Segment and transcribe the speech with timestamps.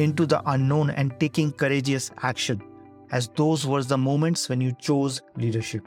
[0.00, 2.62] into the unknown and taking courageous action,
[3.12, 5.86] as those were the moments when you chose leadership.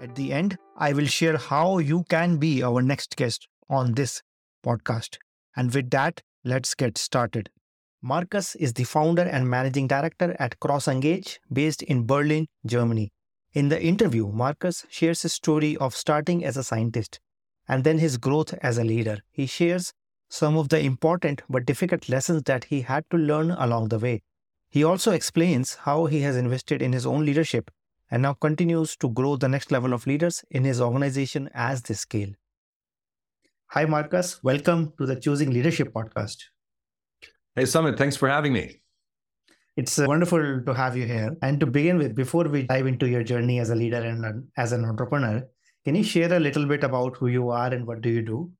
[0.00, 4.22] At the end, I will share how you can be our next guest on this
[4.64, 5.16] podcast.
[5.56, 7.48] And with that, let's get started.
[8.02, 13.10] Markus is the founder and managing director at CrossEngage, based in Berlin, Germany.
[13.54, 17.20] In the interview, Markus shares his story of starting as a scientist
[17.66, 19.18] and then his growth as a leader.
[19.30, 19.94] He shares
[20.34, 24.20] some of the important but difficult lessons that he had to learn along the way.
[24.68, 27.70] He also explains how he has invested in his own leadership
[28.10, 31.94] and now continues to grow the next level of leaders in his organization as they
[31.94, 32.30] scale.
[33.68, 34.42] Hi, Markus.
[34.42, 36.38] Welcome to the Choosing Leadership podcast.
[37.54, 37.96] Hey, Sumit.
[37.96, 38.80] Thanks for having me.
[39.76, 41.36] It's uh, wonderful to have you here.
[41.42, 44.72] And to begin with, before we dive into your journey as a leader and as
[44.72, 45.44] an entrepreneur,
[45.84, 48.50] can you share a little bit about who you are and what do you do?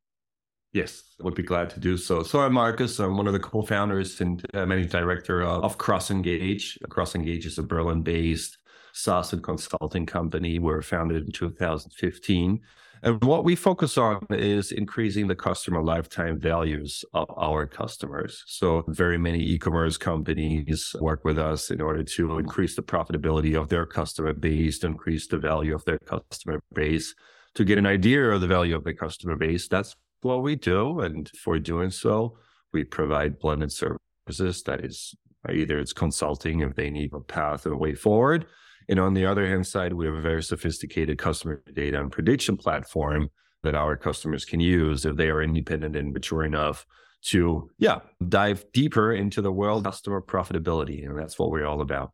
[0.74, 2.24] Yes, I would be glad to do so.
[2.24, 2.98] So I'm Markus.
[2.98, 6.78] I'm one of the co-founders and uh, managing director of, of CrossEngage.
[6.88, 8.58] CrossEngage is a Berlin-based
[8.92, 10.58] SaaS and consulting company.
[10.58, 12.60] We were founded in 2015.
[13.04, 18.42] And what we focus on is increasing the customer lifetime values of our customers.
[18.48, 23.68] So very many e-commerce companies work with us in order to increase the profitability of
[23.68, 27.14] their customer base, to increase the value of their customer base,
[27.54, 29.68] to get an idea of the value of the customer base.
[29.68, 31.00] That's what we do.
[31.00, 32.38] And for doing so,
[32.72, 34.62] we provide blended services.
[34.64, 35.14] That is
[35.48, 38.46] either it's consulting if they need a path or a way forward,
[38.88, 42.56] and on the other hand side, we have a very sophisticated customer data and prediction
[42.56, 43.30] platform
[43.62, 46.86] that our customers can use if they are independent and mature enough
[47.22, 51.06] to, yeah, dive deeper into the world of customer profitability.
[51.06, 52.12] And that's what we're all about.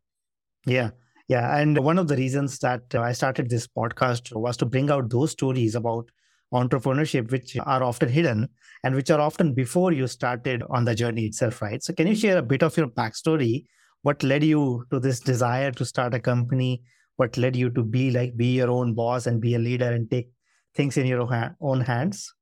[0.65, 0.91] Yeah.
[1.26, 1.56] Yeah.
[1.59, 5.10] And one of the reasons that uh, I started this podcast was to bring out
[5.10, 6.09] those stories about
[6.53, 8.49] entrepreneurship, which are often hidden
[8.83, 11.83] and which are often before you started on the journey itself, right?
[11.83, 13.66] So, can you share a bit of your backstory?
[14.03, 16.83] What led you to this desire to start a company?
[17.16, 20.11] What led you to be like be your own boss and be a leader and
[20.11, 20.31] take
[20.75, 21.28] things in your
[21.61, 22.33] own hands?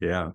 [0.00, 0.30] Yeah.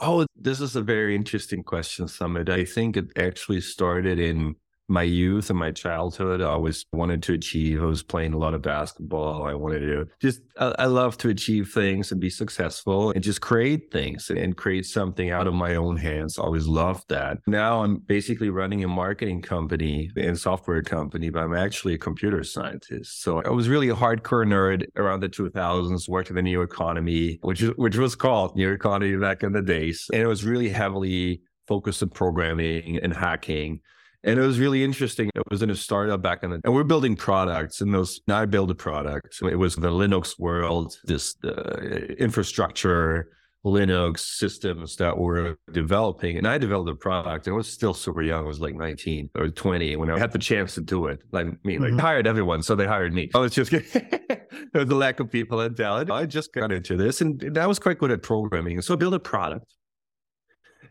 [0.00, 4.54] Oh this is a very interesting question sumit i think it actually started in
[4.88, 7.82] my youth and my childhood, I always wanted to achieve.
[7.82, 9.44] I was playing a lot of basketball.
[9.44, 13.40] I wanted to just, I, I love to achieve things and be successful and just
[13.40, 16.38] create things and create something out of my own hands.
[16.38, 17.38] I always loved that.
[17.46, 22.44] Now I'm basically running a marketing company and software company, but I'm actually a computer
[22.44, 23.22] scientist.
[23.22, 27.38] So I was really a hardcore nerd around the 2000s, worked in the new economy,
[27.42, 30.06] which, which was called new economy back in the days.
[30.12, 33.80] And it was really heavily focused on programming and hacking.
[34.26, 35.30] And it was really interesting.
[35.34, 38.40] It was in a startup back in the, and we're building products and those, now
[38.40, 39.40] I build a product.
[39.40, 41.78] It was the Linux world, this uh,
[42.18, 43.30] infrastructure,
[43.64, 46.38] Linux systems that we're developing.
[46.38, 47.46] And I developed a product.
[47.46, 48.44] I was still super young.
[48.44, 51.20] I was like 19 or 20 when I had the chance to do it.
[51.30, 51.98] Like me, like mm-hmm.
[52.00, 52.62] hired everyone.
[52.64, 53.30] So they hired me.
[53.32, 56.10] I was just, there was a lack of people and talent.
[56.10, 58.82] I just got into this and, and I was quite good at programming.
[58.82, 59.72] So I built a product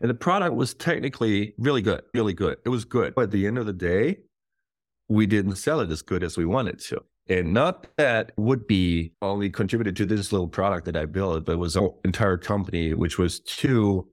[0.00, 2.58] and the product was technically really good, really good.
[2.64, 3.14] It was good.
[3.14, 4.18] But at the end of the day,
[5.08, 7.02] we didn't sell it as good as we wanted to.
[7.28, 11.52] And not that would be only contributed to this little product that I built, but
[11.52, 14.08] it was an entire company which was too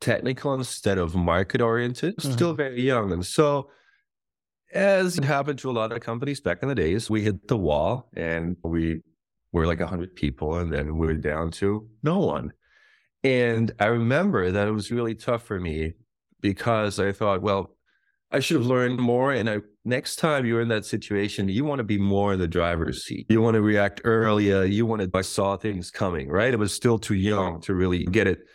[0.00, 2.32] technical instead of market oriented, mm-hmm.
[2.32, 3.12] still very young.
[3.12, 3.70] And so
[4.74, 7.56] as it happened to a lot of companies back in the days, we hit the
[7.56, 9.00] wall and we
[9.52, 12.52] were like 100 people and then we were down to no one.
[13.24, 15.92] And I remember that it was really tough for me
[16.40, 17.76] because I thought, well,
[18.32, 19.32] I should have learned more.
[19.32, 22.48] And I, next time you're in that situation, you want to be more in the
[22.48, 23.26] driver's seat.
[23.28, 24.64] You want to react earlier.
[24.64, 26.52] You want to, I saw things coming, right?
[26.52, 28.46] It was still too young to really get it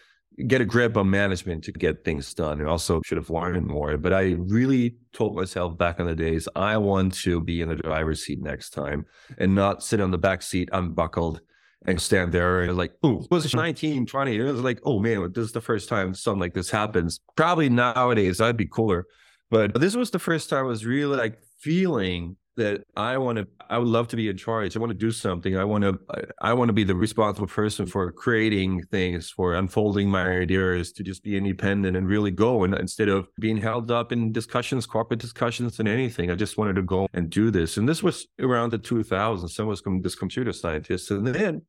[0.46, 2.60] get a grip on management to get things done.
[2.60, 3.98] And also should have learned more.
[3.98, 7.76] But I really told myself back in the days, I want to be in the
[7.76, 9.06] driver's seat next time
[9.40, 11.42] and not sit on the back seat unbuckled
[11.86, 13.58] and stand there and like, oh, it was mm-hmm.
[13.58, 14.36] 19, 20.
[14.36, 17.20] It was like, oh man, this is the first time something like this happens.
[17.36, 19.06] Probably nowadays that'd be cooler.
[19.50, 23.48] But this was the first time I was really like feeling that I want to,
[23.70, 24.76] I would love to be in charge.
[24.76, 25.58] I want to do something.
[25.58, 26.00] I want to,
[26.42, 31.04] I want to be the responsible person for creating things, for unfolding my ideas, to
[31.04, 32.64] just be independent and really go.
[32.64, 36.76] And instead of being held up in discussions, corporate discussions, and anything, I just wanted
[36.76, 37.78] to go and do this.
[37.78, 39.50] And this was around the 2000s.
[39.50, 41.62] So I was this computer scientist, and then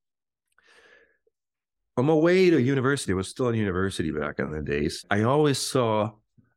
[1.99, 5.05] on my way to university, I was still in university back in the days.
[5.11, 6.12] I always saw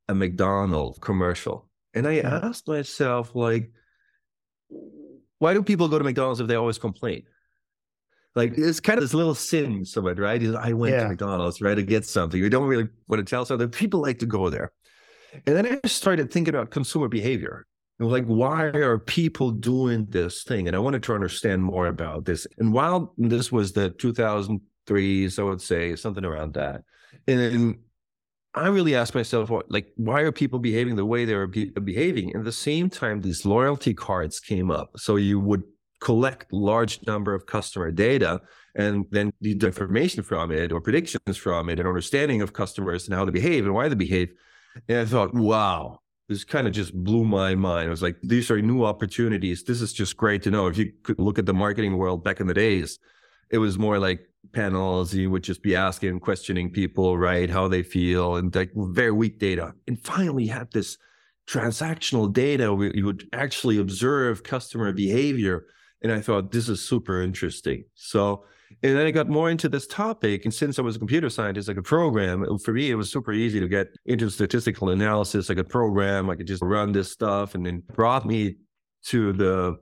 [0.07, 2.27] a McDonald's commercial, and I hmm.
[2.27, 3.71] asked myself, like
[5.39, 7.23] why do people go to McDonald's if they always complain?
[8.35, 10.41] Like it's kind of this little sin somewhere, right?
[10.55, 11.03] I went yeah.
[11.03, 12.39] to McDonald's, right, to get something.
[12.39, 13.67] You don't really want to tell something.
[13.69, 14.71] People like to go there.
[15.45, 17.65] And then I started thinking about consumer behavior.
[17.99, 20.67] And like, why are people doing this thing?
[20.67, 22.47] And I wanted to understand more about this.
[22.57, 26.83] And while this was the 2003, so I would say something around that.
[27.27, 27.77] And
[28.53, 32.31] I really ask myself, like, why are people behaving the way they're be- behaving?
[32.31, 34.91] And at the same time, these loyalty cards came up.
[34.97, 35.63] So you would
[36.01, 38.41] collect large number of customer data
[38.75, 43.15] and then the information from it or predictions from it and understanding of customers and
[43.15, 44.29] how they behave and why they behave.
[44.89, 47.87] And I thought, wow, this kind of just blew my mind.
[47.87, 49.63] I was like, these are new opportunities.
[49.63, 50.67] This is just great to know.
[50.67, 52.99] If you could look at the marketing world back in the days,
[53.51, 55.13] it was more like panels.
[55.13, 59.39] You would just be asking, questioning people, right, how they feel, and like very weak
[59.39, 59.73] data.
[59.87, 60.97] And finally, had this
[61.47, 65.65] transactional data where you would actually observe customer behavior.
[66.01, 67.83] And I thought this is super interesting.
[67.95, 68.45] So,
[68.81, 70.45] and then I got more into this topic.
[70.45, 72.57] And since I was a computer scientist, I could program.
[72.59, 75.49] For me, it was super easy to get into statistical analysis.
[75.49, 76.29] I could program.
[76.29, 78.55] I could just run this stuff, and then brought me
[79.07, 79.77] to the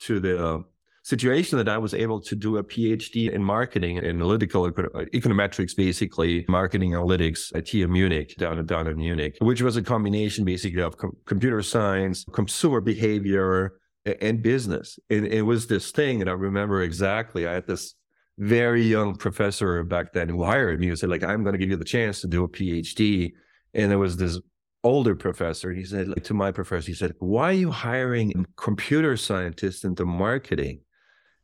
[0.00, 0.64] to the
[1.02, 6.44] situation that I was able to do a PhD in marketing and analytical econometrics, basically
[6.48, 10.96] marketing analytics at TU Munich, down, down in Munich, which was a combination basically of
[10.96, 13.74] com- computer science, consumer behavior,
[14.20, 14.98] and business.
[15.08, 17.46] And it was this thing, and I remember exactly.
[17.46, 17.94] I had this
[18.38, 21.70] very young professor back then who hired me who said, like, I'm going to give
[21.70, 23.32] you the chance to do a PhD.
[23.74, 24.40] And there was this
[24.82, 25.72] older professor.
[25.72, 30.04] He said like, to my professor, he said, Why are you hiring computer scientists into
[30.04, 30.80] marketing?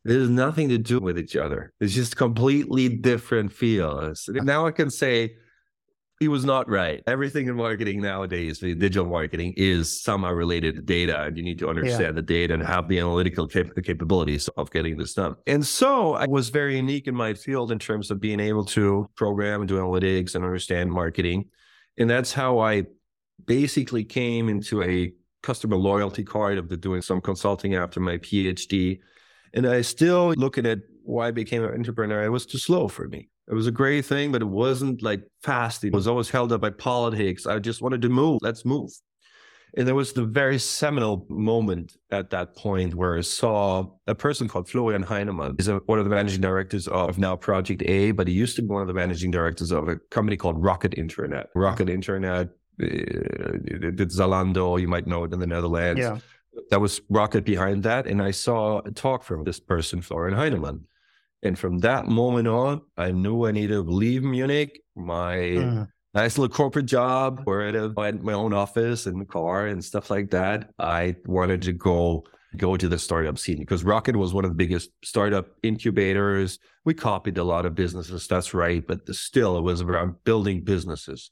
[0.07, 1.73] There's nothing to do with each other.
[1.81, 4.29] It's just completely different fields.
[4.29, 5.35] Uh now I can say
[6.19, 7.03] he was not right.
[7.05, 11.59] Everything in marketing nowadays, the digital marketing, is somehow related to data, and you need
[11.59, 12.11] to understand yeah.
[12.11, 15.35] the data and have the analytical cap- capabilities of getting this done.
[15.45, 19.07] And so I was very unique in my field in terms of being able to
[19.15, 21.49] program and do analytics and understand marketing.
[21.99, 22.85] And that's how I
[23.45, 25.13] basically came into a
[25.43, 28.99] customer loyalty card of the doing some consulting after my PhD
[29.53, 32.23] and I still looking at why I became an entrepreneur.
[32.23, 33.29] It was too slow for me.
[33.49, 35.83] It was a great thing, but it wasn't like fast.
[35.85, 37.47] It was always held up by politics.
[37.47, 38.39] I just wanted to move.
[38.41, 38.91] Let's move.
[39.77, 44.47] And there was the very seminal moment at that point where I saw a person
[44.47, 45.55] called Florian Heinemann.
[45.57, 48.61] He's a, one of the managing directors of now Project A, but he used to
[48.61, 51.49] be one of the managing directors of a company called Rocket Internet.
[51.53, 52.49] Rocket Internet,
[52.81, 52.85] uh,
[53.59, 55.99] did Zalando, you might know it in the Netherlands.
[55.99, 56.17] Yeah
[56.69, 58.07] that was rocket behind that.
[58.07, 60.85] And I saw a talk from this person, Florian Heinemann.
[61.43, 65.85] And from that moment on, I knew I needed to leave Munich, my uh
[66.17, 70.31] nice little corporate job where I had my own office and car and stuff like
[70.31, 70.69] that.
[70.79, 72.23] I wanted to go
[72.55, 76.57] go to the startup scene because Rocket was one of the biggest startup incubators.
[76.85, 81.29] We copied a lot of businesses, that's right, but still it was around building businesses.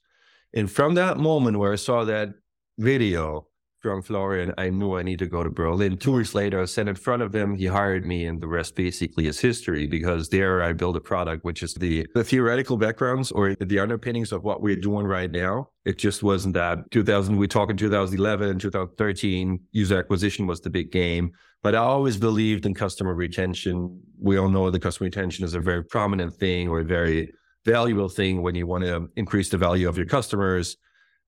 [0.54, 2.30] And from that moment where I saw that
[2.78, 3.48] video,
[3.86, 5.96] from Florian, I knew I need to go to Berlin.
[5.98, 7.56] Two weeks later, I sat in front of him.
[7.56, 11.46] He hired me, and the rest basically is history because there I built a product,
[11.46, 15.70] which is the, the theoretical backgrounds or the underpinnings of what we're doing right now.
[15.86, 20.92] It just wasn't that 2000, we talk in 2011, 2013, user acquisition was the big
[20.92, 21.34] game.
[21.62, 24.02] But I always believed in customer retention.
[24.20, 27.32] We all know that customer retention is a very prominent thing or a very
[27.66, 30.76] valuable thing when you want to increase the value of your customers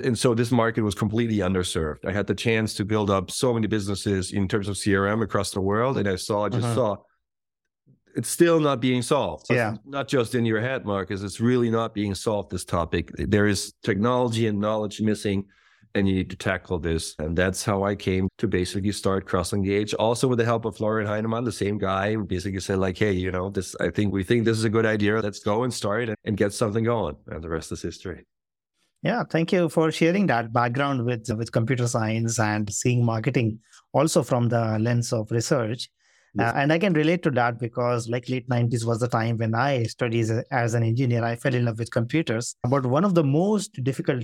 [0.04, 2.06] And so this market was completely underserved.
[2.06, 5.52] I had the chance to build up so many businesses in terms of CRM across
[5.52, 5.98] the world.
[5.98, 6.76] And I saw, I just uh-huh.
[6.76, 6.98] saw
[8.18, 9.46] it's still not being solved.
[9.46, 9.76] So yeah.
[9.86, 11.22] not just in your head, Markus.
[11.22, 13.12] It's really not being solved, this topic.
[13.16, 15.46] There is technology and knowledge missing,
[15.94, 17.14] and you need to tackle this.
[17.20, 19.94] And that's how I came to basically start CrossEngage.
[20.00, 23.32] Also with the help of Florian Heinemann, the same guy, basically said, like, hey, you
[23.32, 25.22] know, this I think we think this is a good idea.
[25.22, 27.18] Let's go and start and, and get something going.
[27.28, 28.26] And the rest is history.
[29.04, 33.60] Yeah, thank you for sharing that background with with computer science and seeing marketing
[33.94, 35.90] also from the lens of research.
[36.40, 39.56] Uh, and I can relate to that because, like, late 90s was the time when
[39.56, 41.24] I studied as, as an engineer.
[41.24, 42.56] I fell in love with computers.
[42.70, 44.24] But one of the most difficult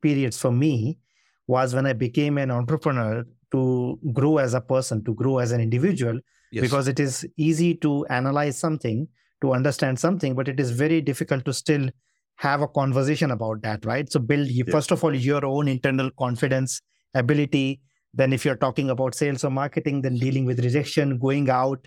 [0.00, 0.98] periods for me
[1.46, 5.60] was when I became an entrepreneur to grow as a person, to grow as an
[5.60, 6.18] individual,
[6.50, 6.62] yes.
[6.62, 9.06] because it is easy to analyze something,
[9.40, 11.88] to understand something, but it is very difficult to still
[12.36, 14.10] have a conversation about that, right?
[14.10, 14.64] So, build, yeah.
[14.70, 16.80] first of all, your own internal confidence,
[17.14, 17.80] ability
[18.14, 21.86] then if you're talking about sales or marketing then dealing with rejection going out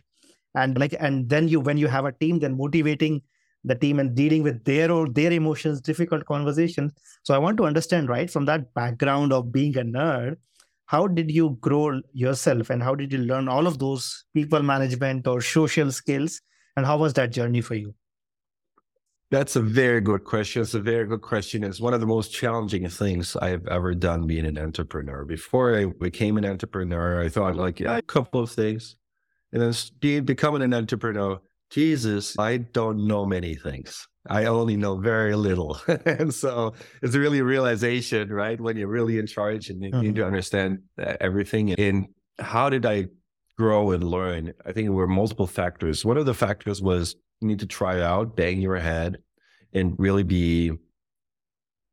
[0.55, 3.21] and like and then you when you have a team then motivating
[3.63, 6.91] the team and dealing with their or their emotions difficult conversations
[7.23, 10.35] so i want to understand right from that background of being a nerd
[10.87, 15.27] how did you grow yourself and how did you learn all of those people management
[15.27, 16.41] or social skills
[16.77, 17.93] and how was that journey for you
[19.31, 20.61] that's a very good question.
[20.61, 21.63] It's a very good question.
[21.63, 25.25] It's one of the most challenging things I've ever done being an entrepreneur.
[25.25, 28.95] Before I became an entrepreneur, I thought like, yeah, a couple of things.
[29.51, 31.39] And then being, becoming an entrepreneur,
[31.71, 34.07] Jesus, I don't know many things.
[34.27, 35.79] I only know very little.
[36.05, 38.59] and so it's really a realization, right?
[38.59, 40.01] When you're really in charge and you mm-hmm.
[40.01, 41.71] need to understand everything.
[41.73, 42.07] And
[42.39, 43.07] how did I
[43.57, 44.53] grow and learn?
[44.65, 46.05] I think there were multiple factors.
[46.05, 49.17] One of the factors was you need to try out, bang your head,
[49.73, 50.71] and really be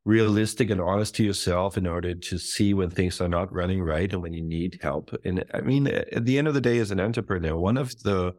[0.05, 4.11] realistic and honest to yourself in order to see when things are not running right
[4.11, 5.15] and when you need help.
[5.23, 8.33] And I mean, at the end of the day, as an entrepreneur, one of the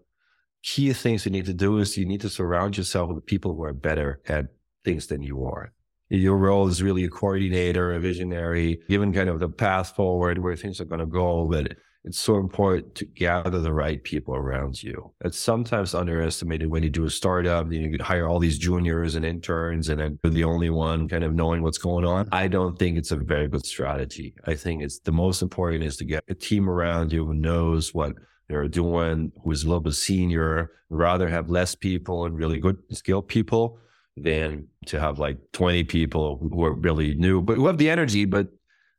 [0.62, 3.64] key things you need to do is you need to surround yourself with people who
[3.64, 4.46] are better at
[4.84, 5.72] things than you are.
[6.10, 10.56] Your role is really a coordinator, a visionary, given kind of the path forward where
[10.56, 11.48] things are going to go.
[11.50, 15.12] But it's so important to gather the right people around you.
[15.24, 19.88] It's sometimes underestimated when you do a startup, you hire all these juniors and interns
[19.88, 22.28] and then you're the only one kind of knowing what's going on.
[22.30, 24.34] I don't think it's a very good strategy.
[24.46, 27.94] I think it's the most important is to get a team around you who knows
[27.94, 28.12] what
[28.48, 32.76] they're doing, who is a little bit senior, rather have less people and really good
[32.90, 33.78] skilled people
[34.16, 38.26] than to have like 20 people who are really new, but who have the energy,
[38.26, 38.48] but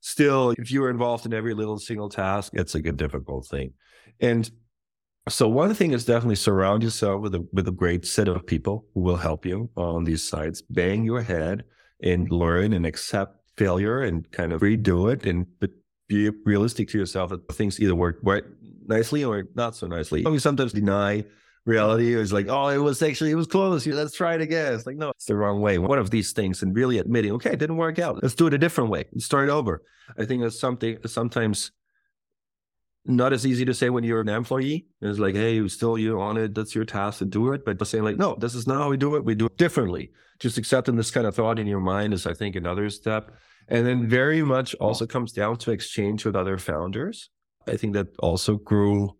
[0.05, 3.73] still, if you are involved in every little single task, it's like a difficult thing.
[4.19, 4.49] And
[5.27, 8.85] so one thing is definitely surround yourself with a with a great set of people
[8.93, 10.61] who will help you on these sites.
[10.61, 11.63] Bang your head
[12.03, 15.71] and learn and accept failure and kind of redo it and but
[16.07, 18.45] be realistic to yourself that things either work work
[18.85, 20.23] nicely or not so nicely.
[20.23, 21.25] We sometimes deny
[21.65, 23.85] reality is like, oh, it was actually, it was close.
[23.87, 24.73] Let's try it again.
[24.73, 25.77] It's like, no, it's the wrong way.
[25.77, 28.21] One of these things and really admitting, okay, it didn't work out.
[28.21, 29.05] Let's do it a different way.
[29.11, 29.83] Let's start over.
[30.17, 31.71] I think that's something sometimes
[33.07, 34.87] not as easy to say when you're an employee.
[35.01, 36.55] It's like, hey, you still you on it.
[36.55, 37.65] That's your task to do it.
[37.65, 39.23] But saying like, no, this is not how we do it.
[39.23, 40.11] We do it differently.
[40.39, 43.31] Just accepting this kind of thought in your mind is, I think, another step.
[43.67, 47.29] And then very much also comes down to exchange with other founders.
[47.67, 49.17] I think that also grew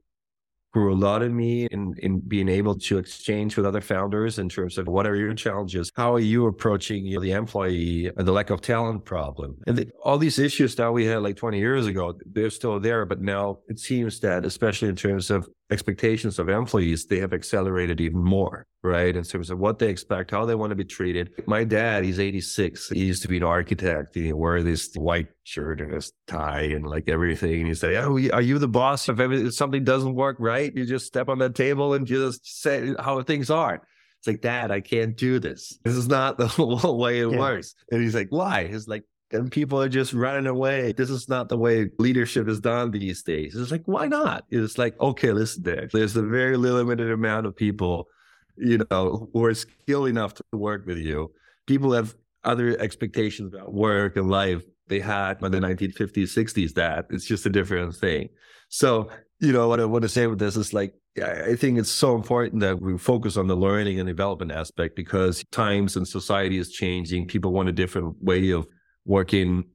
[0.75, 4.49] grew a lot in me in, in being able to exchange with other founders in
[4.49, 5.89] terms of what are your challenges?
[5.95, 9.55] How are you approaching you know, the employee, the lack of talent problem?
[9.67, 13.05] And the, all these issues that we had like 20 years ago, they're still there.
[13.05, 17.99] But now it seems that, especially in terms of expectations of employees, they have accelerated
[17.99, 19.15] even more, right?
[19.15, 21.31] In terms of what they expect, how they want to be treated.
[21.47, 22.89] My dad, he's 86.
[22.89, 24.13] He used to be an architect.
[24.13, 27.59] He wore this white shirt and his tie and like everything.
[27.59, 29.09] And he say, Oh, are you the boss?
[29.09, 32.93] If, if something doesn't work right, you just step on that table and just say
[32.99, 33.81] how things are.
[34.19, 35.77] It's like, Dad, I can't do this.
[35.83, 36.47] This is not the
[36.93, 37.39] way it yeah.
[37.39, 37.73] works.
[37.91, 38.67] And he's like, Why?
[38.67, 40.91] He's like, and people are just running away.
[40.91, 43.55] This is not the way leadership is done these days.
[43.55, 44.45] It's like, why not?
[44.49, 45.89] It's like, okay, listen, there.
[45.91, 48.07] There's a very limited amount of people,
[48.55, 51.31] you know, who are skilled enough to work with you.
[51.65, 56.73] People have other expectations about work and life they had in the 1950s, 60s.
[56.73, 58.29] That it's just a different thing.
[58.69, 61.89] So, you know, what I want to say with this is like, I think it's
[61.89, 66.57] so important that we focus on the learning and development aspect because times and society
[66.57, 67.27] is changing.
[67.27, 68.67] People want a different way of
[69.05, 69.65] working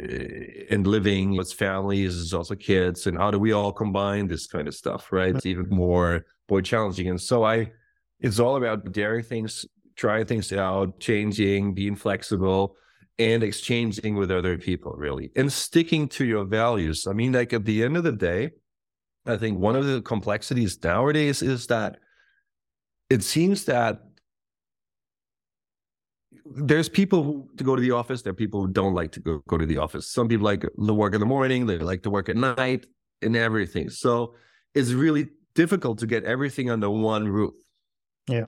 [0.00, 4.68] eh, and living with families also kids and how do we all combine this kind
[4.68, 7.70] of stuff right it's even more more challenging and so i
[8.20, 9.64] it's all about daring things
[9.96, 12.76] trying things out changing being flexible
[13.20, 17.06] and exchanging with other people really and sticking to your values.
[17.06, 18.52] I mean, like at the end of the day,
[19.26, 21.98] I think one of the complexities nowadays is that
[23.10, 24.00] it seems that
[26.44, 28.22] there's people who to go to the office.
[28.22, 30.10] There are people who don't like to go, go to the office.
[30.10, 31.66] Some people like to work in the morning.
[31.66, 32.86] They like to work at night
[33.22, 33.90] and everything.
[33.90, 34.34] So
[34.74, 37.54] it's really difficult to get everything under one roof.
[38.28, 38.44] Yeah.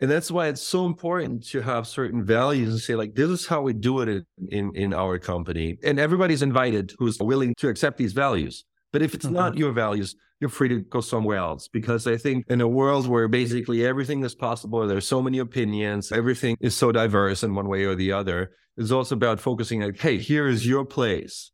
[0.00, 3.46] And that's why it's so important to have certain values and say, like, this is
[3.46, 5.78] how we do it in, in, in our company.
[5.82, 8.64] And everybody's invited who's willing to accept these values.
[8.92, 9.34] But if it's mm-hmm.
[9.34, 11.68] not your values, you're free to go somewhere else.
[11.68, 16.12] Because I think in a world where basically everything is possible, there's so many opinions,
[16.12, 19.98] everything is so diverse in one way or the other, it's also about focusing like,
[19.98, 21.50] hey, here is your place.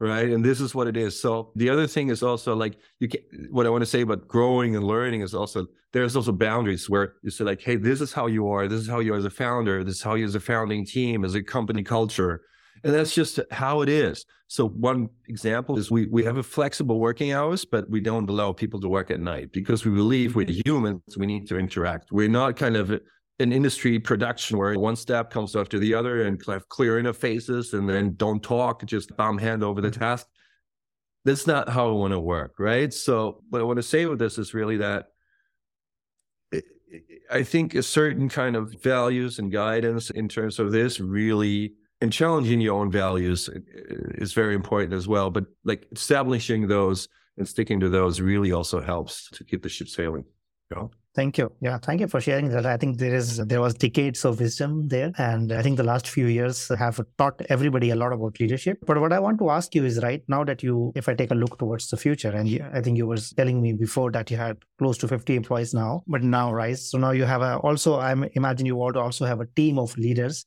[0.00, 0.28] Right?
[0.28, 1.20] And this is what it is.
[1.20, 4.26] So the other thing is also like you can what i want to say about
[4.26, 8.12] growing and learning is also there's also boundaries where you say like hey this is
[8.12, 8.66] how you are.
[8.66, 9.84] This is how you are as a founder.
[9.84, 12.42] This is how you as a founding team as a company culture
[12.84, 17.00] and that's just how it is so one example is we we have a flexible
[17.00, 20.46] working hours but we don't allow people to work at night because we believe we're
[20.66, 23.00] humans we need to interact we're not kind of
[23.40, 27.88] an industry production where one step comes after the other and have clear interfaces and
[27.88, 30.00] then don't talk, just bomb hand over the mm-hmm.
[30.00, 30.26] task.
[31.24, 32.92] That's not how I want to work, right?
[32.92, 35.06] So, what I want to say with this is really that
[37.30, 41.74] I think a certain kind of values and guidance in terms of this really
[42.04, 45.30] and challenging your own values uh, uh, is very important as well.
[45.30, 47.08] But like establishing those
[47.38, 50.24] and sticking to those really also helps to keep the ship sailing.
[50.70, 50.90] Know?
[51.14, 51.50] Thank you.
[51.60, 52.66] Yeah, thank you for sharing that.
[52.66, 56.08] I think there is there was decades of wisdom there, and I think the last
[56.08, 58.78] few years have taught everybody a lot about leadership.
[58.84, 61.30] But what I want to ask you is, right now that you, if I take
[61.30, 64.30] a look towards the future, and you, I think you were telling me before that
[64.32, 66.76] you had close to 50 employees now, but now, right?
[66.76, 67.94] So now you have a also.
[67.94, 70.46] I imagine you want to also have a team of leaders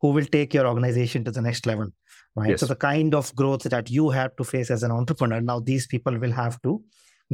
[0.00, 1.88] who will take your organization to the next level,
[2.36, 2.50] right?
[2.50, 2.60] Yes.
[2.60, 5.86] So the kind of growth that you have to face as an entrepreneur, now these
[5.86, 6.82] people will have to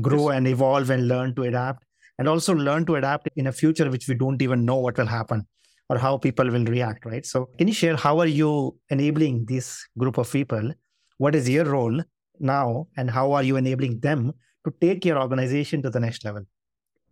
[0.01, 0.37] grow yes.
[0.37, 1.85] and evolve and learn to adapt
[2.19, 5.07] and also learn to adapt in a future which we don't even know what will
[5.07, 5.47] happen
[5.89, 7.27] or how people will react, right?
[7.27, 10.73] So, can you share how are you enabling this group of people?
[11.19, 12.01] What is your role
[12.39, 14.33] now, and how are you enabling them
[14.65, 16.45] to take your organization to the next level?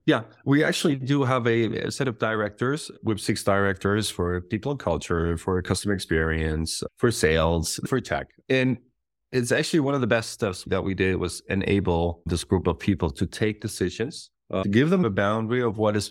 [0.09, 4.81] Yeah, we actually do have a, set of directors with six directors for people and
[4.81, 8.29] culture, for customer experience, for sales, for tech.
[8.49, 8.79] And
[9.33, 12.79] it's actually one of the best steps that we did was enable this group of
[12.79, 16.11] people to take decisions uh, to give them a boundary of what is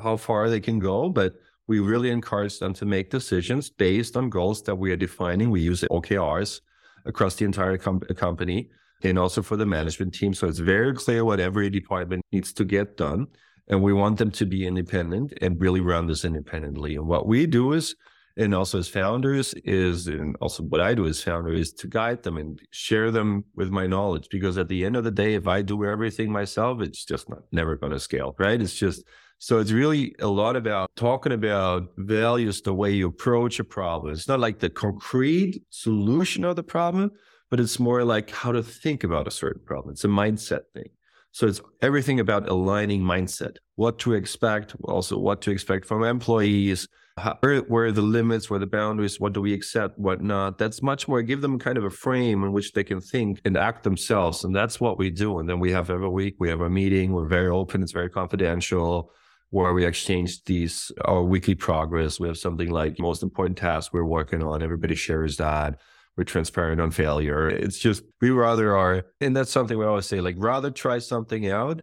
[0.00, 1.34] how far they can go, but
[1.66, 5.50] we really encourage them to make decisions based on goals that we are defining.
[5.50, 6.60] We use OKRs
[7.06, 8.70] across the entire com- company
[9.02, 10.34] and also for the management team.
[10.34, 13.26] So it's very clear what every department needs to get done.
[13.68, 16.94] And we want them to be independent and really run this independently.
[16.94, 17.96] And what we do is
[18.36, 22.22] and also as founders is and also what i do as founder is to guide
[22.22, 25.46] them and share them with my knowledge because at the end of the day if
[25.46, 29.04] i do everything myself it's just not never going to scale right it's just
[29.38, 34.12] so it's really a lot about talking about values the way you approach a problem
[34.12, 37.10] it's not like the concrete solution of the problem
[37.50, 40.88] but it's more like how to think about a certain problem it's a mindset thing
[41.32, 46.88] so it's everything about aligning mindset what to expect also what to expect from employees
[47.18, 50.58] how, where, where are the limits, where the boundaries, what do we accept, what not.
[50.58, 53.56] That's much more give them kind of a frame in which they can think and
[53.56, 54.44] act themselves.
[54.44, 55.38] And that's what we do.
[55.38, 58.10] And then we have every week, we have a meeting, we're very open, it's very
[58.10, 59.10] confidential,
[59.50, 62.20] where we exchange these our weekly progress.
[62.20, 64.62] We have something like most important tasks we're working on.
[64.62, 65.80] Everybody shares that.
[66.16, 67.48] We're transparent on failure.
[67.48, 71.50] It's just we rather are, and that's something we always say, like rather try something
[71.50, 71.82] out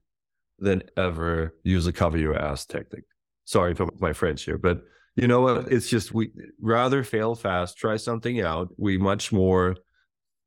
[0.59, 3.03] than ever use a cover your ass tactic.
[3.45, 4.81] Sorry for my French here, but
[5.15, 5.71] you know what?
[5.71, 8.69] It's just we rather fail fast, try something out.
[8.77, 9.75] We much more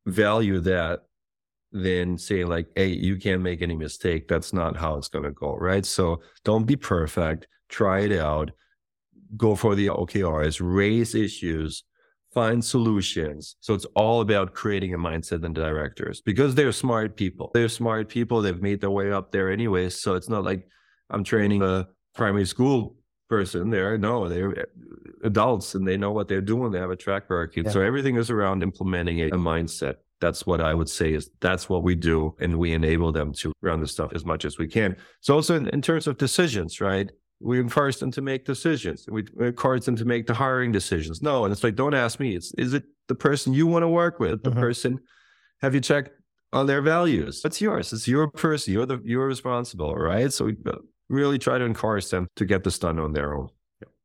[0.06, 1.00] value that
[1.70, 4.26] than saying like, hey, you can't make any mistake.
[4.26, 5.84] That's not how it's gonna go, right?
[5.86, 7.46] So don't be perfect.
[7.68, 8.50] Try it out.
[9.36, 11.84] Go for the OKRs, raise issues,
[12.36, 13.56] find solutions.
[13.60, 17.50] So it's all about creating a mindset in the directors because they're smart people.
[17.54, 18.42] They're smart people.
[18.42, 19.88] They've made their way up there anyway.
[19.88, 20.68] So it's not like
[21.08, 22.96] I'm training a primary school
[23.30, 23.96] person there.
[23.96, 24.64] No, they're eh,
[25.24, 26.72] adults and they know what they're doing.
[26.72, 27.64] They have a track record.
[27.64, 27.70] Yeah.
[27.70, 29.94] So everything is around implementing a, a, mindset.
[30.20, 32.34] That's what I would say is that's what we do.
[32.38, 34.94] And we enable them to run the stuff as much as we can.
[35.22, 37.10] So also in, in terms of decisions, right?
[37.40, 39.06] We encourage them to make decisions.
[39.10, 41.22] We encourage them to make the hiring decisions.
[41.22, 42.34] No, and it's like, don't ask me.
[42.34, 44.42] It's is it the person you want to work with?
[44.42, 44.60] The mm-hmm.
[44.60, 45.00] person
[45.60, 46.10] have you checked
[46.52, 47.42] on their values?
[47.44, 47.92] It's yours.
[47.92, 48.72] It's your person.
[48.72, 50.32] You're the you're responsible, right?
[50.32, 50.56] So we
[51.08, 53.48] really try to encourage them to get this done on their own.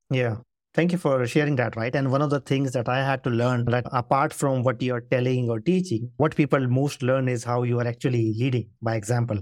[0.10, 0.38] Yeah.
[0.74, 1.94] Thank you for sharing that, right?
[1.94, 5.02] And one of the things that I had to learn that apart from what you're
[5.02, 9.42] telling or teaching, what people most learn is how you are actually leading by example.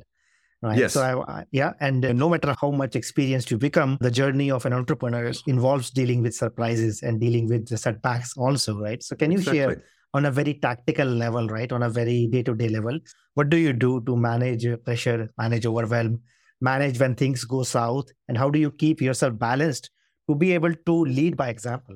[0.61, 0.77] Right.
[0.77, 0.93] Yes.
[0.93, 1.71] So, I, yeah.
[1.79, 5.89] And uh, no matter how much experienced you become, the journey of an entrepreneur involves
[5.89, 9.01] dealing with surprises and dealing with the setbacks also, right?
[9.01, 9.59] So, can you exactly.
[9.59, 11.71] share on a very tactical level, right?
[11.71, 12.99] On a very day to day level,
[13.35, 16.21] what do you do to manage pressure, manage overwhelm,
[16.59, 18.09] manage when things go south?
[18.27, 19.91] And how do you keep yourself balanced
[20.29, 21.95] to be able to lead by example?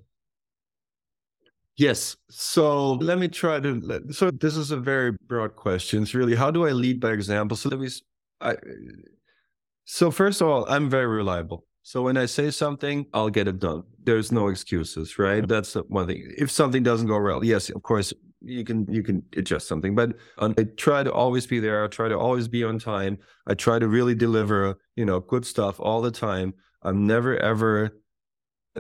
[1.76, 2.16] Yes.
[2.30, 4.02] So let me try to.
[4.12, 6.04] So this is a very broad question.
[6.04, 7.58] It's really how do I lead by example?
[7.58, 7.90] So let me.
[8.44, 8.56] I,
[9.86, 11.66] so first of all, I'm very reliable.
[11.84, 13.84] So when I say something, I'll get it done.
[14.04, 15.46] There's no excuses, right?
[15.48, 16.34] That's one thing.
[16.38, 20.16] If something doesn't go well, yes, of course you can you can adjust something, but
[20.38, 21.84] um, I try to always be there.
[21.84, 23.18] I try to always be on time.
[23.48, 26.54] I try to really deliver, you know, good stuff all the time.
[26.84, 27.98] I'm never ever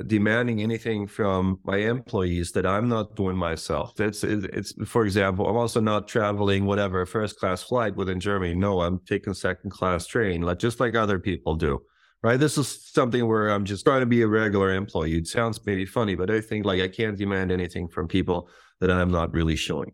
[0.08, 4.00] demanding anything from my employees that I'm not doing myself.
[4.00, 8.56] It's, it's, for example, I'm also not traveling whatever first class flight within Germany.
[8.56, 11.82] No, I'm taking second class train, like just like other people do.
[12.24, 12.40] Right.
[12.40, 15.18] This is something where I'm just trying to be a regular employee.
[15.18, 18.90] It sounds maybe funny, but I think like I can't demand anything from people that
[18.90, 19.92] I'm not really showing.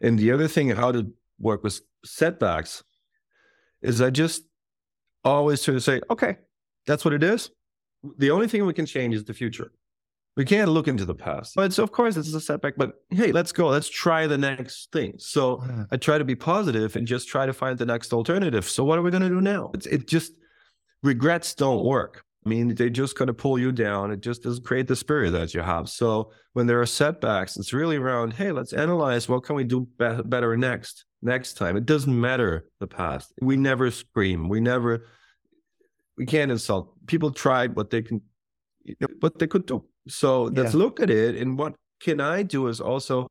[0.00, 2.84] And the other thing, how to work with setbacks,
[3.82, 4.42] is I just
[5.24, 6.36] always try to say, okay,
[6.86, 7.50] that's what it is
[8.18, 9.72] the only thing we can change is the future.
[10.36, 11.54] We can't look into the past.
[11.56, 13.68] But so of course this is a setback, but hey, let's go.
[13.68, 15.14] Let's try the next thing.
[15.16, 15.84] So yeah.
[15.90, 18.68] I try to be positive and just try to find the next alternative.
[18.68, 19.70] So what are we going to do now?
[19.72, 20.32] It's, it just
[21.02, 22.22] regrets don't work.
[22.44, 24.12] I mean, they just kind of pull you down.
[24.12, 25.88] It just doesn't create the spirit that you have.
[25.88, 29.88] So when there are setbacks, it's really around, hey, let's analyze what can we do
[29.98, 31.76] be- better next, next time.
[31.76, 33.32] It doesn't matter the past.
[33.40, 34.48] We never scream.
[34.48, 35.06] We never
[36.16, 36.92] we can't insult.
[37.06, 38.20] People tried what they can,
[39.20, 39.84] what they could do.
[40.08, 40.78] So let's yeah.
[40.78, 41.36] look at it.
[41.36, 43.28] And what can I do is also,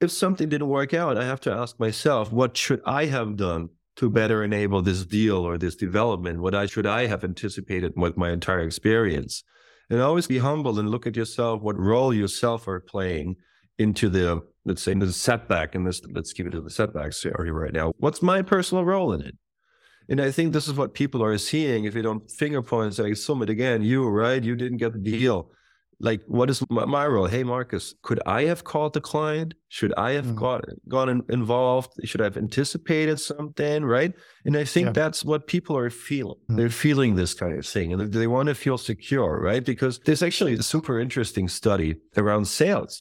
[0.00, 3.70] if something didn't work out, I have to ask myself, what should I have done
[3.96, 6.40] to better enable this deal or this development?
[6.40, 9.44] What I should I have anticipated with my entire experience?
[9.90, 13.36] And always be humble and look at yourself, what role yourself are playing
[13.78, 15.74] into the, let's say, the setback.
[15.74, 17.92] And this, let's keep it to the setbacks area right now.
[17.98, 19.36] What's my personal role in it?
[20.08, 22.94] And I think this is what people are seeing if you don't finger point and
[22.94, 24.42] say, Sumit, again, you, right?
[24.42, 25.50] You didn't get the deal.
[26.00, 27.26] Like, what is my role?
[27.26, 29.54] Hey, Markus, could I have called the client?
[29.68, 30.34] Should I have mm.
[30.34, 31.92] got gotten involved?
[32.02, 34.12] Should I have anticipated something, right?
[34.44, 34.92] And I think yeah.
[34.92, 36.38] that's what people are feeling.
[36.50, 36.56] Mm.
[36.56, 39.64] They're feeling this kind of thing and they want to feel secure, right?
[39.64, 43.00] Because there's actually a super interesting study around sales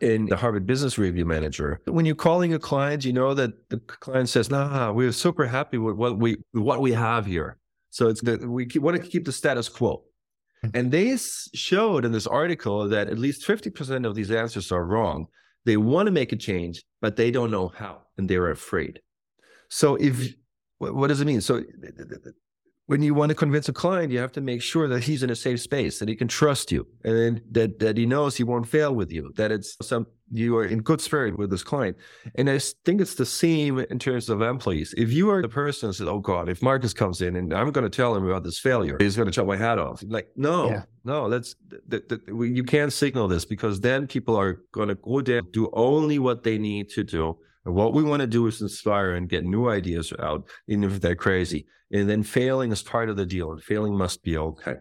[0.00, 1.80] in the Harvard Business Review Manager.
[1.86, 5.78] When you're calling a client, you know that the client says, "Nah, we're super happy
[5.78, 7.58] with what we what we have here."
[7.90, 10.04] So it's that we want to keep the status quo.
[10.62, 10.68] Hmm.
[10.74, 11.16] And they
[11.54, 15.28] showed in this article that at least 50% of these answers are wrong.
[15.64, 19.00] They want to make a change, but they don't know how, and they're afraid.
[19.68, 20.34] So if
[20.78, 21.40] what does it mean?
[21.40, 21.62] So
[22.86, 25.30] when you want to convince a client, you have to make sure that he's in
[25.30, 28.68] a safe space, that he can trust you, and that that he knows he won't
[28.68, 31.96] fail with you, that it's some you are in good spirit with this client.
[32.34, 34.92] And I think it's the same in terms of employees.
[34.96, 37.70] If you are the person that says, "Oh God, if Markus comes in and I'm
[37.72, 40.28] going to tell him about this failure, he's going to chop my hat off," like,
[40.36, 40.82] no, yeah.
[41.04, 41.56] no, that's
[41.88, 45.70] that, that, you can't signal this because then people are going to go down, do
[45.72, 49.28] only what they need to do and what we want to do is inspire and
[49.28, 51.66] get new ideas out, even if they're crazy.
[51.92, 54.76] And then failing is part of the deal, and failing must be okay.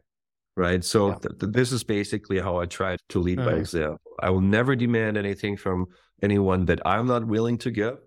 [0.55, 0.83] Right.
[0.85, 1.15] So yeah.
[1.15, 3.59] th- th- this is basically how I try to lead by mm-hmm.
[3.59, 3.99] example.
[4.21, 5.87] I will never demand anything from
[6.21, 7.97] anyone that I'm not willing to give.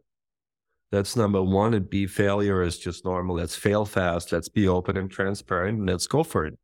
[0.90, 1.74] That's number one.
[1.74, 3.36] And B, failure is just normal.
[3.36, 4.32] Let's fail fast.
[4.32, 5.78] Let's be open and transparent.
[5.78, 6.58] And let's go for it.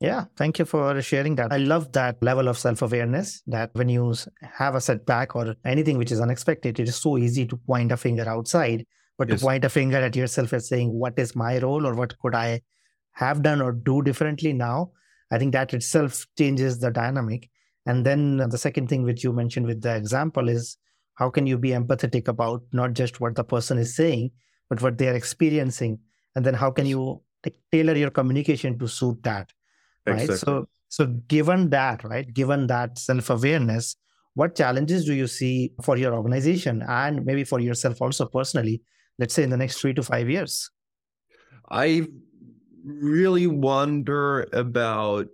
[0.00, 1.52] Yeah, thank you for sharing that.
[1.52, 5.98] I love that level of self awareness that when you have a setback or anything
[5.98, 8.86] which is unexpected, it is so easy to point a finger outside,
[9.18, 9.40] but yes.
[9.40, 12.34] to point a finger at yourself and saying, What is my role or what could
[12.34, 12.62] I
[13.12, 14.92] have done or do differently now?
[15.30, 17.50] I think that itself changes the dynamic.
[17.84, 20.78] And then the second thing which you mentioned with the example is
[21.14, 24.30] how can you be empathetic about not just what the person is saying,
[24.70, 25.98] but what they are experiencing?
[26.34, 27.22] And then how can you
[27.70, 29.52] tailor your communication to suit that?
[30.10, 30.38] Right exactly.
[30.38, 33.96] so so given that right given that self-awareness
[34.34, 38.80] what challenges do you see for your organization and maybe for yourself also personally
[39.18, 40.70] let's say in the next three to five years
[41.70, 42.06] i
[42.84, 45.26] really wonder about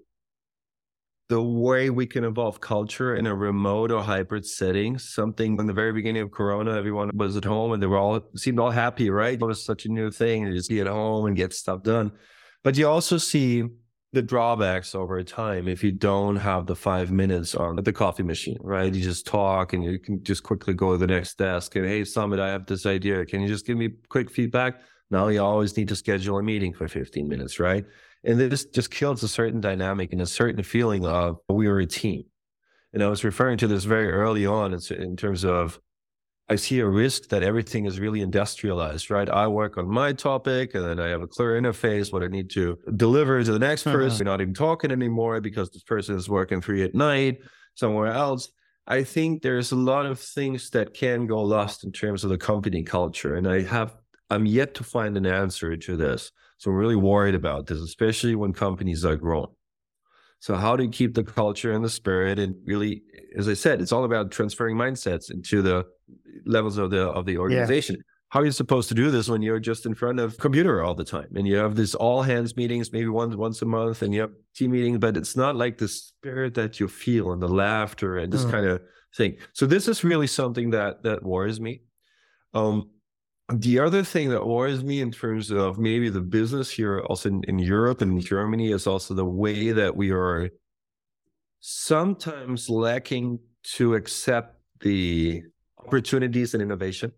[1.29, 4.97] the way we can evolve culture in a remote or hybrid setting.
[4.97, 8.21] Something in the very beginning of Corona, everyone was at home and they were all
[8.37, 9.35] seemed all happy, right?
[9.35, 12.13] It was such a new thing to just be at home and get stuff done.
[12.63, 13.65] But you also see
[14.17, 18.57] the drawbacks over time if you don't have the five minutes on the coffee machine,
[18.63, 18.95] right?
[18.95, 22.01] You just talk and you can just quickly go to the next desk and, hey,
[22.01, 23.27] Sumit, I have this idea.
[23.27, 24.81] Can you just give me quick feedback?
[25.11, 27.85] Now you always need to schedule a meeting for 15 minutes, right?
[28.25, 31.87] And this just kills a certain dynamic and a certain feeling of we are a
[31.87, 32.25] team.
[32.95, 35.79] And I was referring to this very early on in terms of
[36.49, 39.29] I see a risk that everything is really industrialized, right?
[39.29, 42.51] I work on my topic and then I have a clear interface, what I need
[42.51, 43.97] to deliver to the next uh-huh.
[43.97, 44.27] person.
[44.27, 47.39] We're not even talking anymore because this person is working three at night
[47.75, 48.49] somewhere else.
[48.87, 52.39] I think there's a lot of things that can go lost in terms of the
[52.39, 53.35] company culture.
[53.35, 53.97] And I have,
[54.31, 56.31] I'm yet to find an answer to this.
[56.59, 59.51] So I'm really worried about this, especially when companies are growing.
[60.39, 62.39] So how do you keep the culture and the spirit?
[62.39, 63.03] And really,
[63.37, 65.87] as I said, it's all about transferring mindsets into the
[66.45, 67.97] levels of the of the organization.
[67.97, 68.03] Yeah.
[68.29, 70.95] How are you supposed to do this when you're just in front of computer all
[70.95, 74.13] the time and you have this all hands meetings maybe once once a month and
[74.13, 77.49] you have team meetings, but it's not like the spirit that you feel and the
[77.49, 78.51] laughter and this mm.
[78.51, 78.83] kind of
[79.17, 79.37] thing.
[79.53, 81.83] So this is really something that that worries me.
[82.53, 82.91] Um,
[83.53, 87.45] the other thing that worries me in terms of maybe the business here also in,
[87.45, 90.51] in Europe and Germany is also the way that we are
[91.61, 95.43] sometimes lacking to accept the
[95.79, 97.13] opportunities and innovation.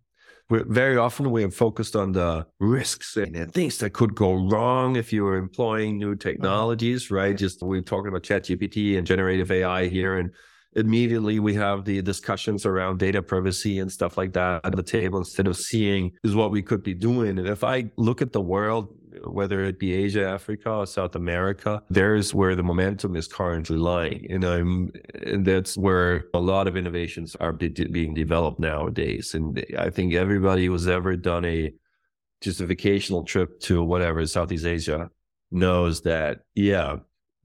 [0.51, 4.97] We're, very often we are focused on the risks and things that could go wrong
[4.97, 6.21] if you were employing new uh-huh.
[6.21, 7.37] technologies, right?
[7.37, 10.31] Just we're talking about ChatGPT and generative AI here, and
[10.79, 15.19] immediately we have the discussions around data privacy and stuff like that at the table
[15.19, 17.39] instead of seeing is what we could be doing.
[17.39, 21.83] And if I look at the world whether it be Asia, Africa, or South America,
[21.91, 24.27] there's where the momentum is currently lying.
[24.31, 24.93] And, I'm,
[25.27, 29.35] and that's where a lot of innovations are being developed nowadays.
[29.35, 31.73] And I think everybody who's ever done a
[32.41, 35.11] just a vacational trip to whatever Southeast Asia
[35.51, 36.97] knows that, yeah,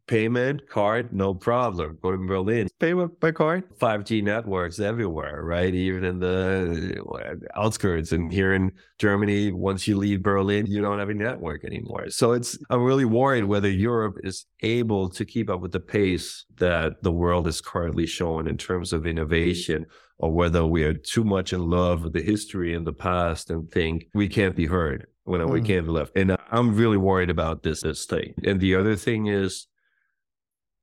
[0.07, 1.97] payment card, no problem.
[2.01, 3.63] Go to Berlin, payment by card.
[3.79, 5.73] 5G networks everywhere, right?
[5.73, 8.11] Even in the outskirts.
[8.11, 12.09] And here in Germany, once you leave Berlin, you don't have a network anymore.
[12.09, 16.45] So it's, I'm really worried whether Europe is able to keep up with the pace
[16.57, 19.85] that the world is currently showing in terms of innovation
[20.19, 23.69] or whether we are too much in love with the history in the past and
[23.71, 25.49] think we can't be heard when mm.
[25.49, 26.15] we can't be left.
[26.15, 28.33] And I'm really worried about this, this thing.
[28.43, 29.67] And the other thing is,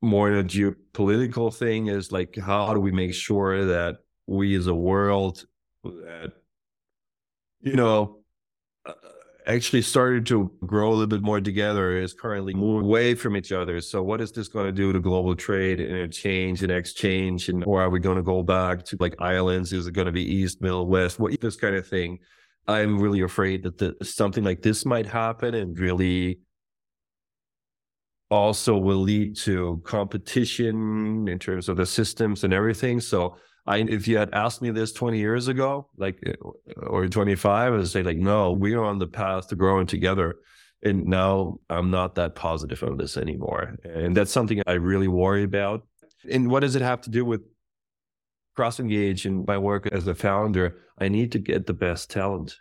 [0.02, 4.74] more a geopolitical thing is like how do we make sure that we as a
[4.74, 5.44] world
[5.84, 6.32] that
[7.60, 8.18] you know
[8.86, 8.92] uh,
[9.46, 13.52] actually started to grow a little bit more together is currently moving away from each
[13.52, 13.80] other.
[13.80, 17.48] So what is this going to do to global trade and change and exchange?
[17.48, 19.72] And or are we going to go back to like islands?
[19.72, 21.18] Is it going to be east middle west?
[21.18, 22.18] What this kind of thing.
[22.68, 26.38] I'm really afraid that the, something like this might happen and really
[28.30, 33.00] also will lead to competition in terms of the systems and everything.
[33.00, 36.34] So I, if you had asked me this 20 years ago, like, eh,
[36.86, 40.36] or 25, I'd say like, no, we are on the path to growing together.
[40.82, 43.76] And now I'm not that positive on this anymore.
[43.84, 45.86] And that's something I really worry about.
[46.30, 47.42] And what does it have to do with
[48.56, 50.78] CrossEngage in my work as a founder?
[50.98, 52.56] I need to get the best talent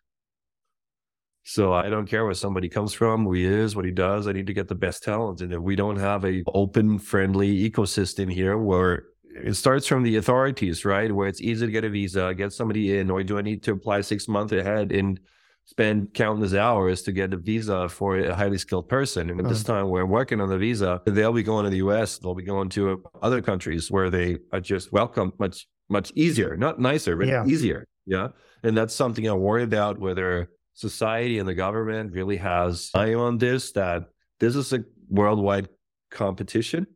[1.44, 4.28] so I don't care where somebody comes from, who he is, what he does.
[4.28, 5.42] I need to get the best talent.
[5.42, 9.06] And if we don't have a open, friendly ecosystem here where
[9.44, 11.12] it starts from the authorities, right?
[11.12, 13.72] Where it's easy to get a visa, get somebody in, or do I need to
[13.72, 15.20] apply six months ahead and
[15.66, 19.30] spend countless hours to get a visa for a highly skilled person?
[19.30, 19.68] And at this mm.
[19.68, 21.02] time, we're working on the visa.
[21.06, 24.62] They'll be going to the US, they'll be going to other countries where they are
[24.62, 27.46] just welcome much, much easier, not nicer, but yeah.
[27.46, 27.88] easier.
[28.06, 28.30] Yeah.
[28.64, 30.50] And that's something I worry about whether
[30.80, 34.04] society and the government really has eye on this that
[34.40, 35.68] this is a worldwide
[36.10, 36.88] competition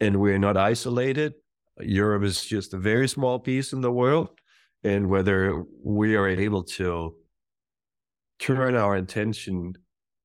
[0.00, 1.32] and we're not isolated.
[1.80, 4.28] Europe is just a very small piece in the world.
[4.84, 7.14] And whether we are able to
[8.38, 9.74] turn our attention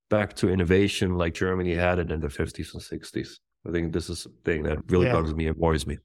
[0.10, 3.30] back to innovation like Germany had it in the 50s and 60s.
[3.67, 5.13] I think this is a thing that really yeah.
[5.13, 5.98] bugs me and worries me.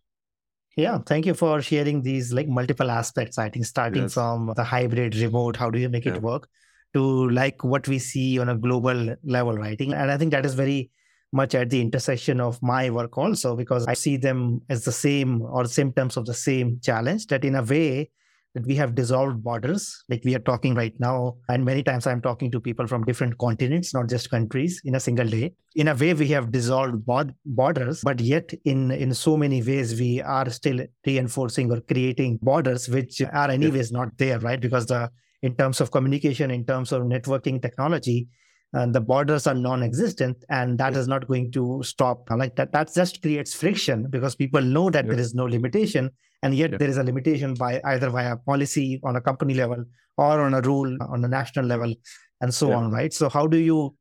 [0.76, 3.38] Yeah, thank you for sharing these like multiple aspects.
[3.38, 4.14] I think starting yes.
[4.14, 6.14] from the hybrid remote, how do you make yeah.
[6.14, 6.48] it work?
[6.94, 10.54] To like what we see on a global level writing and i think that is
[10.54, 10.90] very
[11.32, 15.42] much at the intersection of my work also because i see them as the same
[15.42, 18.10] or symptoms of the same challenge that in a way
[18.54, 20.04] that we have dissolved borders.
[20.08, 23.38] Like we are talking right now and many times i'm talking to people from different
[23.38, 25.54] continents not just countries in a single day.
[25.74, 27.04] In a way we have dissolved
[27.46, 32.88] borders but yet in in so many ways we are still reinforcing or creating borders
[32.88, 34.60] which are anyways not there right?
[34.60, 35.10] Because the
[35.42, 38.28] in terms of communication, in terms of networking technology,
[38.74, 42.28] and the borders are non-existent and that is not going to stop.
[42.30, 46.10] Like that that just creates friction because people know that there is no limitation
[46.42, 49.84] and yet there is a limitation by either via policy on a company level
[50.16, 51.94] or on a rule on a national level
[52.40, 53.12] and so on right?
[53.12, 53.94] So how do you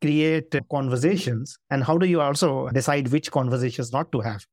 [0.00, 4.44] create conversations and how do you also decide which conversations not to have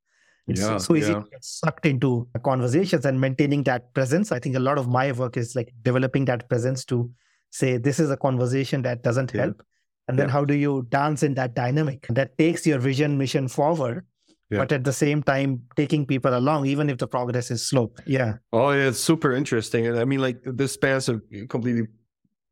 [0.48, 1.20] it's Yeah, so easy yeah.
[1.20, 4.32] to get sucked into conversations and maintaining that presence.
[4.32, 7.10] I think a lot of my work is like developing that presence to
[7.52, 9.42] say this is a conversation that doesn't Yeah.
[9.42, 9.64] help.
[10.08, 12.06] And then how do you dance in that dynamic?
[12.10, 14.06] That takes your vision mission forward
[14.50, 17.90] but at the same time taking people along even if the progress is slow.
[18.06, 18.34] Yeah.
[18.52, 19.88] Oh, yeah, it's super interesting.
[19.88, 21.88] And I mean, like this spans a completely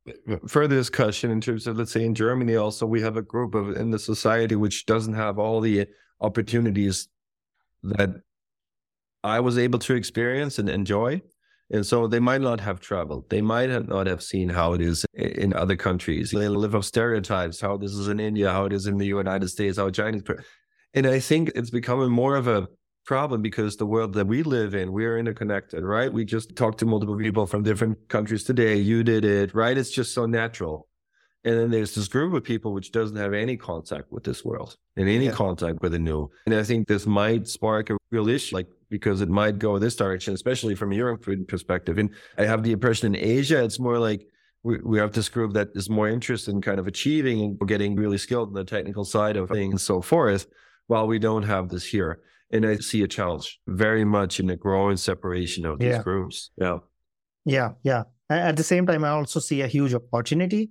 [0.07, 3.53] uh, further discussion in terms of, let's say, in Germany, also, we have a group
[3.53, 5.87] of in the society which doesn't have all the
[6.21, 7.09] opportunities
[7.83, 8.09] that
[9.23, 11.21] I was able to experience and enjoy.
[11.71, 13.29] And so they might not have traveled.
[13.29, 16.31] They might have not have seen how it is in other countries.
[16.31, 19.49] They live off stereotypes, how this is in India, how it is in the United
[19.49, 20.23] States, how Chinese.
[20.95, 22.67] And I think it's becoming more of a
[23.05, 26.11] problem because the world that we live in, we're interconnected, right?
[26.11, 28.77] We just talked to multiple people from different countries today.
[28.77, 29.77] You did it, right?
[29.77, 30.88] It's just so natural.
[31.45, 34.75] And then there's this group of people which doesn't have any contact with this world
[34.97, 35.31] and any Yeah.
[35.31, 36.29] contact with the new.
[36.45, 39.95] And I think this might spark a real issue, like because it might go this
[39.95, 41.97] direction, especially from a European perspective.
[41.97, 44.21] And I have the impression in Asia, it's more like
[44.63, 47.95] we, we have this group that is more interested in kind of achieving and getting
[47.95, 50.45] really skilled in the technical side of things and so forth,
[50.87, 52.19] while we don't have this here.
[52.51, 56.03] And I see a challenge very much in the growing separation of these Yeah.
[56.03, 56.51] groups.
[56.57, 56.79] Yeah.
[57.45, 60.69] yeah yeah at the same time i also see a huge opportunity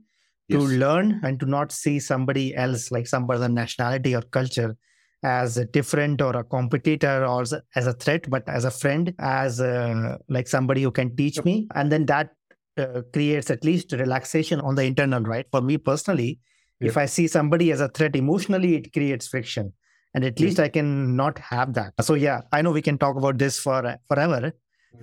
[0.51, 4.77] to learn and to not see somebody else like some other nationality or culture
[5.23, 7.43] as a different or a competitor or
[7.75, 11.67] as a, threat but as a friend as a, like somebody who can teach me.
[11.75, 12.31] And then that
[12.77, 15.47] uh, creates at least relaxation on the internal right?
[15.51, 16.39] For me personally
[16.81, 19.73] if i see somebody as a threat emotionally it creates friction.
[20.15, 20.47] And at Yeah.
[20.47, 21.93] least i can not have that.
[22.01, 24.53] So yeah i know we can talk about this for forever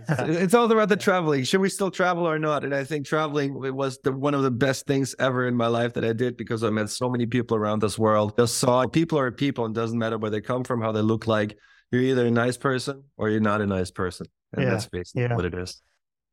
[0.08, 1.44] it's all about the traveling.
[1.44, 2.64] Should we still travel or not?
[2.64, 5.94] And I think traveling was the, one of the best things ever in my life
[5.94, 8.36] that I did because I met so many people around this world.
[8.38, 11.02] Just saw people are people, and it doesn't matter where they come from, how they
[11.02, 11.58] look like.
[11.92, 15.24] You're either a nice person or you're not a nice person, and Yeah, that's basically
[15.24, 15.36] yeah.
[15.36, 15.82] what it is.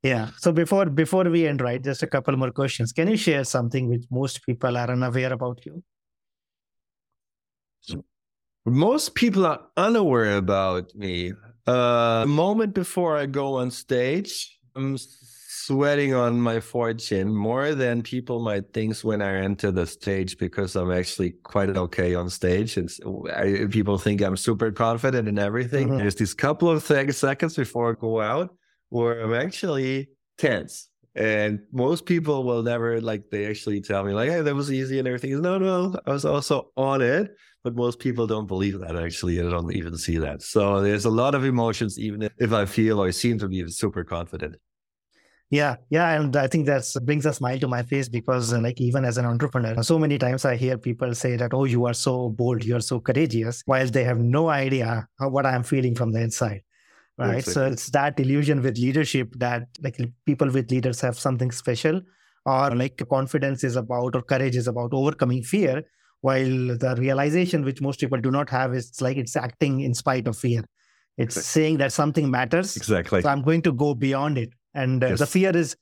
[0.03, 0.31] Yeah.
[0.39, 2.93] So before before we end, right, just a couple more questions.
[2.93, 5.83] Can you share something which most people are unaware about you?
[8.65, 11.33] Most people are unaware about me.
[11.67, 18.03] Uh, a moment before I go on stage, I'm sweating on my fortune more than
[18.03, 22.77] people might think when I enter the stage because I'm actually quite okay on stage.
[22.77, 22.99] It's
[23.33, 25.89] I, people think I'm super confident and everything.
[25.89, 25.99] Mhm.
[25.99, 28.51] There's these couple of seconds before I go out
[28.89, 30.89] where I'm actually tense.
[31.15, 34.99] And most people will never like they actually tell me like, "Hey, that was easy
[34.99, 37.31] and everything." is No, no, I was also on it
[37.65, 41.11] but most people don't believe that actually i don't even see that so there's a
[41.11, 44.57] lot of emotions even if- i feel or seem to be super confident
[45.51, 48.81] Yeah, yeah, and I think that brings a smile to my face because, uh, like,
[48.81, 51.93] even as an entrepreneur, so many times I hear people say that, "Oh, you are
[51.93, 55.63] so bold, you are so courageous," while they have no idea how, what I am
[55.63, 56.63] feeling from the inside.
[57.29, 57.45] Right.
[57.45, 62.01] So it's that illusion with leadership that, like, people with leaders have something special,
[62.45, 65.85] or like confidence is about, or courage is about overcoming fear,
[66.23, 70.27] while the realization which most people do not have is like it's acting in spite
[70.27, 70.65] of fear.
[71.19, 71.63] It's Exactly.
[71.63, 74.51] saying that something matters, exactly so I'm going to go beyond it.
[74.75, 75.77] And uh, the fear is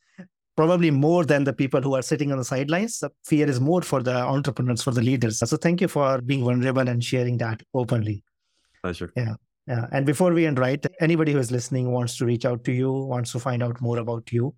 [0.57, 2.99] probably more than the people who are sitting on the sidelines.
[2.99, 5.39] The fear is more for the entrepreneurs, for the leaders.
[5.39, 8.25] So thank you for being vulnerable and sharing that openly.
[8.83, 9.35] pleasure Yeah.
[9.67, 12.93] And before we end, right, anybody who is listening wants to reach out to you,
[12.93, 14.55] wants to find out more about you.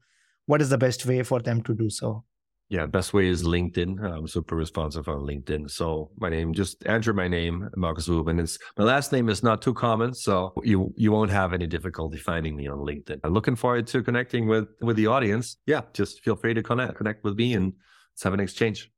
[0.46, 2.24] What is the best way for them to do so?
[2.72, 7.12] yeah best way is linkedin i'm super responsive on linkedin so my name just enter
[7.12, 8.40] my name Markus Wübben.
[8.40, 12.18] it's my last name is not too common so you you won't have any difficulty
[12.18, 16.22] finding me on linkedin i'm looking forward to connecting with with the audience yeah just
[16.22, 17.74] feel free to connect connect with me and
[18.12, 18.90] let's have an exchange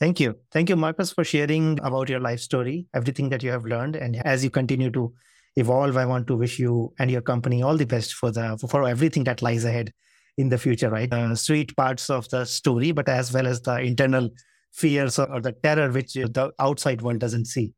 [0.00, 0.36] Thank you.
[0.52, 3.96] Thank you, Markus, for sharing about your life story, everything that you have learned.
[3.96, 5.12] And as you continue to
[5.56, 8.86] evolve, I want to wish you and your company all the best for the for
[8.86, 9.92] everything that lies ahead
[10.36, 11.12] in the future, right?
[11.12, 14.30] Uh, sweet parts of the story, but as well as the internal
[14.72, 17.74] fears or, or the terror which the outside world doesn't see.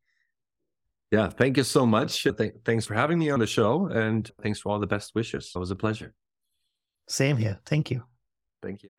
[1.09, 2.23] Yeah, thank you so much.
[2.23, 5.51] Th- thanks for having me on the show and thanks for all the best wishes.
[5.53, 6.13] It was a pleasure.
[7.07, 7.59] Same here.
[7.65, 8.03] Thank you.
[8.61, 8.89] Thank you.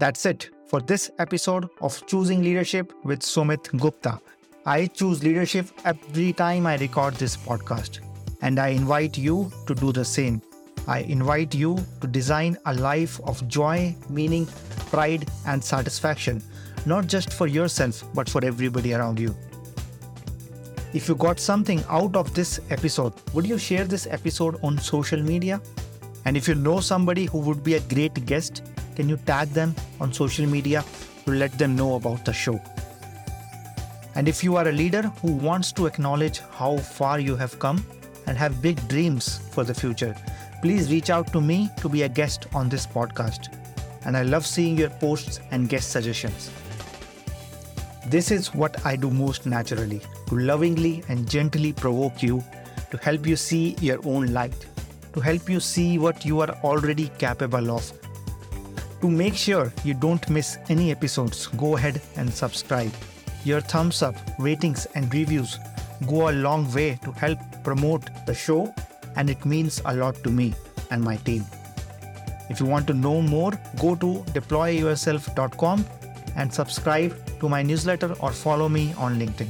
[0.00, 4.18] That's it for this episode of Choosing Leadership with Sumit Gupta.
[4.64, 8.00] I choose leadership every time I record this podcast,
[8.40, 10.40] and I invite you to do the same.
[10.88, 14.46] I invite you to design a life of joy, meaning,
[14.90, 16.42] pride, and satisfaction
[16.86, 19.36] not just for yourself, but for everybody around you.
[20.94, 25.22] If you got something out of this episode, would you share this episode on social
[25.22, 25.60] media?
[26.24, 28.62] And if you know somebody who would be a great guest,
[29.00, 30.84] can you tag them on social media
[31.24, 32.60] to let them know about the show?
[34.14, 37.82] And if you are a leader who wants to acknowledge how far you have come
[38.26, 40.14] and have big dreams for the future,
[40.60, 43.48] please reach out to me to be a guest on this podcast.
[44.04, 46.50] And I love seeing your posts and guest suggestions.
[48.06, 52.44] This is what I do most naturally to lovingly and gently provoke you,
[52.90, 54.66] to help you see your own light,
[55.14, 57.90] to help you see what you are already capable of.
[59.00, 62.92] To make sure you don't miss any episodes, go ahead and subscribe.
[63.44, 65.58] Your thumbs up, ratings, and reviews
[66.06, 68.74] go a long way to help promote the show,
[69.16, 70.52] and it means a lot to me
[70.90, 71.44] and my team.
[72.50, 75.86] If you want to know more, go to deployyourself.com
[76.36, 79.48] and subscribe to my newsletter or follow me on LinkedIn.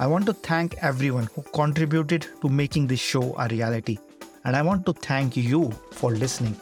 [0.00, 3.98] I want to thank everyone who contributed to making this show a reality,
[4.44, 6.56] and I want to thank you for listening.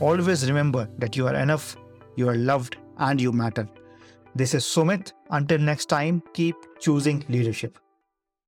[0.00, 1.76] Always remember that you are enough,
[2.16, 3.68] you are loved, and you matter.
[4.34, 5.12] This is Sumit.
[5.30, 7.78] Until next time, keep choosing leadership.